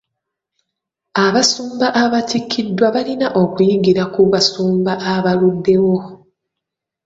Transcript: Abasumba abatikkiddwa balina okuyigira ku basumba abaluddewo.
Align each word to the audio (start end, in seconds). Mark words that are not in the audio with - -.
Abasumba 1.25 1.87
abatikkiddwa 2.03 2.87
balina 2.95 3.27
okuyigira 3.43 4.03
ku 4.13 4.21
basumba 4.33 4.93
abaluddewo. 5.13 5.97